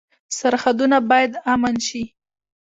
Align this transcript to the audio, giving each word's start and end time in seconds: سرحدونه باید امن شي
سرحدونه 0.37 0.97
باید 1.09 1.33
امن 1.53 1.75
شي 1.87 2.03